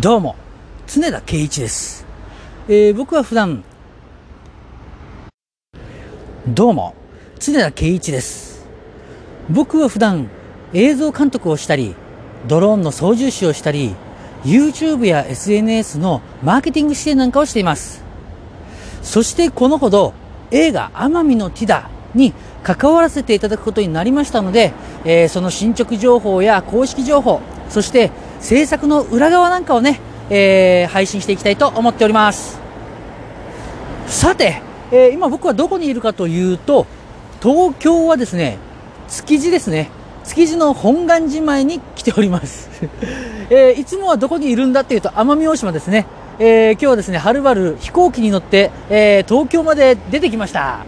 [0.00, 0.36] どうも、
[0.86, 2.06] 常田圭一です。
[2.66, 3.62] えー僕は普段、
[6.48, 6.94] どうも、
[7.38, 8.66] 常田圭一です。
[9.50, 10.30] 僕は普段、
[10.72, 11.94] 映像監督をしたり、
[12.48, 13.94] ドローンの操縦士をしたり、
[14.44, 18.02] YouTube や SNS のマーケティング支援なんかをしています。
[19.02, 20.14] そしてこのほど、
[20.50, 22.32] 映画、奄美のティダに
[22.62, 24.72] 関わらせていただくことになりましたので、
[25.04, 28.10] えーその進捗情報や公式情報、そして
[28.42, 32.58] 制作の裏側なんかをね、えー配信していきたいと思っております。
[34.06, 34.60] さて、
[34.90, 36.86] えー今僕はどこにいるかというと、
[37.40, 38.58] 東京はですね、
[39.08, 39.90] 築地ですね。
[40.24, 42.68] 築地の本願寺前に来ております。
[43.48, 46.06] えーいつもはどこにいるんだっていうと、奄美大島ですね。
[46.40, 50.80] えー今日はですね、はるばる飛行機に乗って、えー東京まで出てきました。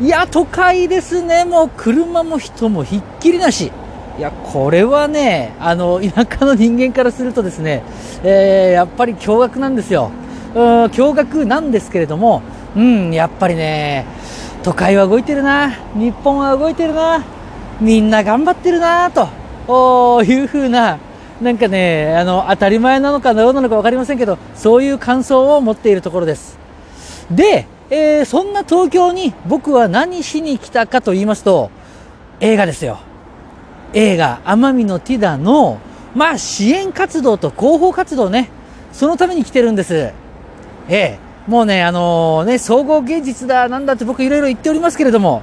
[0.00, 1.44] いや、都会ですね。
[1.44, 3.70] もう車も人もひっきりなし。
[4.18, 7.82] いや、これはね、あの、田舎の人間からするとですね、
[8.22, 10.10] えーやっぱり驚愕なんですよ。
[10.54, 12.40] うん、驚愕なんですけれども、
[12.74, 14.06] うん、やっぱりね、
[14.62, 17.22] 都会は動いてるな、日本は動いてるな、
[17.78, 20.98] みんな頑張ってるな、というふうな、
[21.42, 26.58] なんかね、あの、当たり前なのかどうなのか分かりませんけど、そういう感想を持っているところです。
[27.30, 31.70] で、えーそんな東京に僕は何しに来たかと言いますと、
[32.40, 32.98] 映画ですよ。
[33.92, 35.78] 映画、奄美のティダの、
[36.14, 38.50] まあ、支援活動と広報活動ね、
[38.92, 39.94] そのために来てるんです。
[39.94, 40.14] え
[40.88, 45.42] え、もうね、あのね、総合芸術だ、なんだって僕いろいろ言っておりますけれども、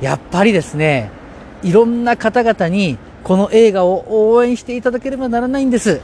[0.00, 1.10] やっぱりですね、
[1.62, 6.00] いろんな方々にこの映画を応援していただければならないんです。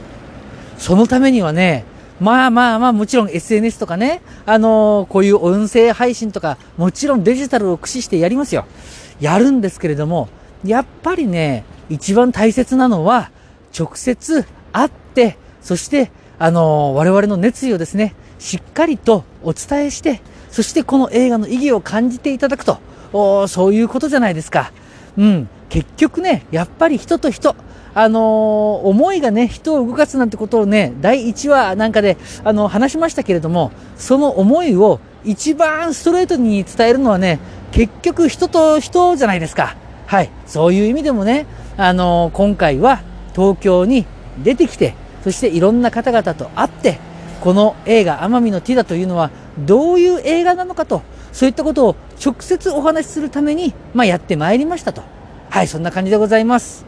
[0.77, 1.83] そのためにはね、
[2.19, 8.65] まあまあまあもちろん SNS とかね、あのこういう音声配信とか、もちろんデジタルを駆使してやりますよ。
[9.19, 10.29] やるんですけれども、
[10.65, 13.31] やっぱりね、一番大切なのは、
[13.77, 22.79] 直接会って、そして、あの我々の熱意をですね、しっかりとお伝えして、そしてこの映画の意義を感じていただくと、
[23.13, 24.71] おそういうことじゃないですか。
[25.17, 25.49] うん。
[25.69, 27.55] 結局ね、やっぱり人と人、
[27.93, 37.39] あのー思いがね、人を動かすなんてことをね、第1話なんかで、あの話しましたけれども、その思いを一番ストレートに伝えるのはね、
[37.71, 39.75] 結局人と人じゃないですか。
[40.09, 40.31] はい。
[40.47, 41.45] そういう意味でもね、
[41.77, 43.03] あの今回は
[43.35, 44.07] 東京に
[44.43, 46.99] 出てきて、そしていろんな方々と会って、
[47.41, 55.03] この映画、奄美のティダというのは、どういう映画なのかと、そういったことを直接お話しするために、まあ、やってまいりましたと。
[55.51, 56.87] はい、そんな感じでございます。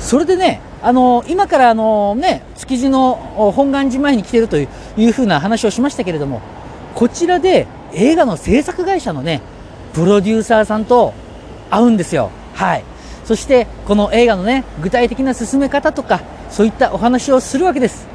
[0.00, 6.42] それでね、あの今からあのね、築地の本願寺前に来てるといういうふうな話をしましたけれども、
[6.96, 9.42] こちらで映画の制作会社のね、
[9.92, 11.12] プロデューサーさんと
[11.70, 12.30] 会うんですよ。
[12.54, 12.84] はい。
[13.24, 16.20] そして、この映画のね、具体的な進め方とか、
[16.50, 18.06] そういったお話をするわけです。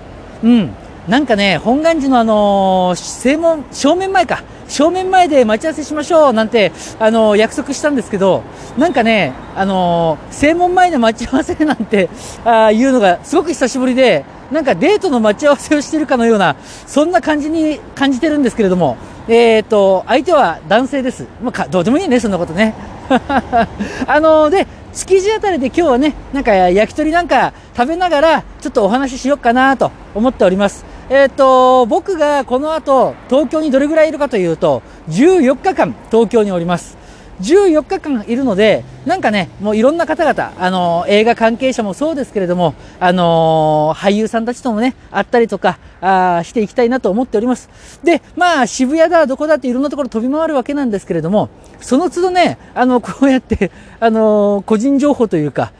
[0.43, 0.71] うん。
[1.07, 4.43] なんかね、本願寺のあのー正門、正面前か。
[4.67, 8.43] 正面前で待ち合わせしましょうなんて、あのー約束したんですけど、
[8.77, 12.09] なんかね、あのー正門前で待ち合わせ なんて、
[12.43, 21.25] あーいうのがすごく久しぶりで、なんかデートの待ち合わせをしてるかのような、そんな感じに感じてるんですけれども、えっ、と、相手は男性です。
[21.43, 22.73] まあか、どうでもいいね、そんなことね。
[24.07, 30.85] あので、築地あたりで今日はね、なんか焼き鳥なんか食べながら、ちょっとお話ししようかなと思っております。
[31.09, 36.96] えっ、と、僕がこの後、東京にどれぐらいいるかというと、14日間東京におります。
[37.41, 47.69] 14日間いるので、なんかね、もういろんな方々、あの映画関係者もそうですけれども、あの俳優さんたちともね、会ったりとか、あーしていきたいなと思っております。
[48.03, 51.49] で、まあ、渋谷だ、どこだっていろんなところ飛び回るわけなんですけれども、
[51.79, 55.71] その都度ね、あの、 こうやって、あの個人情報というか、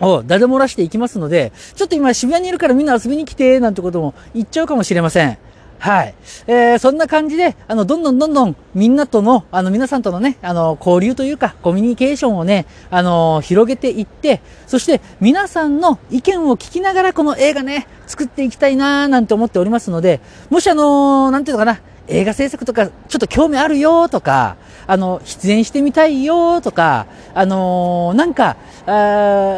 [0.00, 5.38] をだだ漏らしていきますので、ちょっと今渋谷にいるからみんな遊びに来て、なんてことも言っちゃうかもしれません。
[5.84, 6.14] はい。
[6.46, 24.56] えー、そんな感じで、あの、どんどんどんどんみんなとの、あの、皆さんとのね、あの、交流というか、コミュニケーションをね、あの、広げていって、そして皆さんの意見を聞きながらこの映画ね、作っていきたいなーなんて思っておりますので、もしあのなんていうのかな、映画制作とかちょっと興味あるよとか、
[24.86, 28.90] あの、出演してみたいよとか、あのーなんか、あ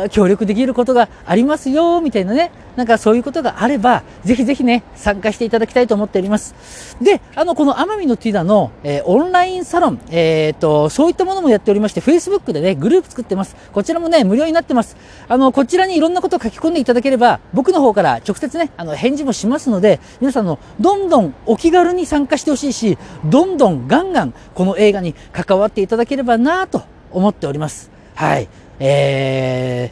[0.06, 6.96] ー協力できることがありますよみたいなね、なんかそういうことがあれば、ぜひぜひね、参加していただきたいと思っております。
[7.00, 13.56] で、あの、この奄美のティダの、えーオンラインサロン、えーと、そういったものもやっておりまして、Facebook でね、グループ作ってます。
[13.72, 14.96] こちらもね、無料になってます。
[15.28, 26.82] あの、こちらにいろんなことを書き込んでいただければ、僕の方から直接ね、あの、返事もしますので、皆さんの、どんどんお気軽に参加してほしいし、どんどんガンガン、この映画に関わっていただければなと
[27.12, 27.90] 思っております。
[28.14, 28.48] はい。
[28.78, 29.90] え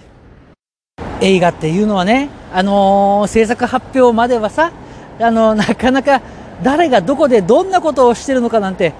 [1.20, 4.72] ー、映画っていうのはね、あのー制作発表まではさ、
[5.20, 6.20] あのなかなか
[6.62, 8.92] 誰がどこでどんなことをしてるのかなんて、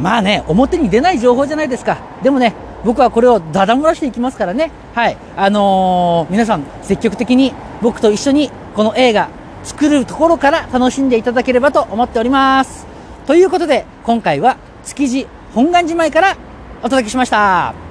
[0.00, 1.98] まあね、表に出ない情報じゃないですか。
[2.22, 2.54] でもね、
[2.84, 4.70] 僕はこれをダダ漏らしていきますからね。
[4.94, 5.16] はい。
[5.36, 9.28] あのー皆さん積極的に僕と一緒にこの映画
[9.64, 12.86] 作るところから楽しんでいただければと思っております。
[13.26, 16.36] ということで、今回は築地本願寺前から
[16.80, 17.87] お届けしました。